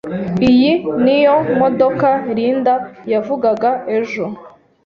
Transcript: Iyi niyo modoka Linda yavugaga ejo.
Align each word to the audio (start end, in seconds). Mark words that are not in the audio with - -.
Iyi 0.49 0.71
niyo 1.03 1.35
modoka 1.59 2.07
Linda 2.35 2.75
yavugaga 3.11 3.69
ejo. 3.97 4.25